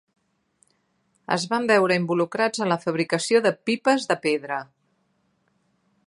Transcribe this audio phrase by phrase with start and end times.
[1.35, 4.57] Es van veure involucrats en la fabricació de pipes de pedra.